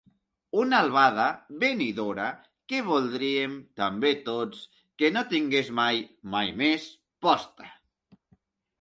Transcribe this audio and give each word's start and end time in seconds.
Una 0.59 0.77
albada, 0.85 1.25
venidora, 1.63 2.25
que 2.73 2.81
voldríem, 2.89 3.55
també 3.83 4.13
tots, 4.33 4.67
que 5.03 5.15
no 5.19 5.27
tingués 5.37 5.73
mai 5.85 6.05
—mai 6.11 6.53
més— 6.65 6.93
posta. 7.29 7.75